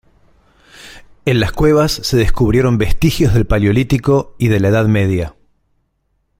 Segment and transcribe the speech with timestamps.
[1.25, 5.35] En las cuevas, se descubrieron vestigios del paleolítico y de la Edad Media.